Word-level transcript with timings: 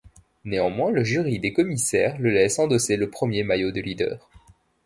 Néanmoins, 0.45 0.89
le 0.89 1.03
jury 1.03 1.37
des 1.37 1.53
commissaires 1.53 2.17
le 2.19 2.31
laisse 2.31 2.57
endosser 2.57 2.97
le 2.97 3.11
premier 3.11 3.43
maillot 3.43 3.69
de 3.69 3.81
leader. 3.81 4.29